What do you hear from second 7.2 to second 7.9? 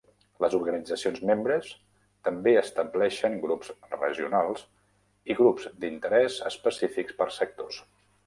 per sectors.